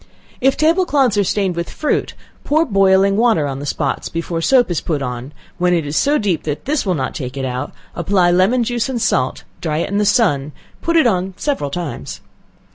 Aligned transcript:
If 0.41 0.57
table 0.57 0.87
cloths 0.87 1.15
are 1.19 1.23
stained 1.23 1.55
with 1.55 1.69
fruit, 1.69 2.15
pour 2.43 2.65
boiling 2.65 3.17
water 3.17 3.45
on 3.45 3.59
the 3.59 3.67
spots 3.67 4.09
before 4.09 4.41
soap 4.41 4.71
is 4.71 4.81
put 4.81 4.99
on, 5.03 5.31
when 5.59 5.75
it 5.75 5.85
is 5.85 5.95
so 5.95 6.17
deep 6.17 6.41
that 6.41 6.65
this 6.65 6.87
will 6.87 6.95
not 6.95 7.13
take 7.13 7.37
it 7.37 7.45
out, 7.45 7.71
apply 7.93 8.31
lemon 8.31 8.63
juice 8.63 8.89
and 8.89 8.99
salt, 8.99 9.43
dry 9.61 9.77
it 9.77 9.89
in 9.89 9.99
the 9.99 10.03
sun, 10.03 10.41
and 10.41 10.51
put 10.81 10.95
it 10.95 11.05
on 11.05 11.35
several 11.37 11.69
times. 11.69 12.19